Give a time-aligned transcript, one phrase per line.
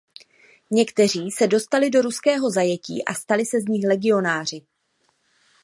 [0.71, 4.61] Někteří se dostali do ruského zajetí a stali se z nich legionáři.